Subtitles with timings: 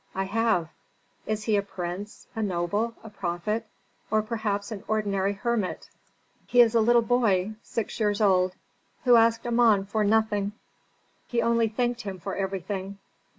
[0.15, 0.69] "I have."
[1.27, 3.67] "Is he a prince, a noble, a prophet,
[4.09, 5.91] or perhaps an ordinary hermit?"
[6.47, 8.55] "He is a little boy, six years old,
[9.03, 10.53] who asked Amon for nothing,
[11.27, 12.97] he only thanked him for everything."